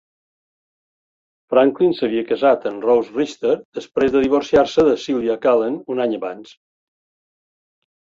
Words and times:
Franklin 1.53 1.91
s'havia 1.99 2.23
casat 2.31 2.65
amb 2.69 2.87
Rose 2.89 3.13
Richter 3.17 3.51
després 3.79 4.15
de 4.15 4.21
divorciar-se 4.23 4.87
de 4.89 4.95
Sylvia 5.03 5.37
Calen 5.45 5.77
un 5.97 6.03
any 6.07 6.17
abans. 6.21 6.55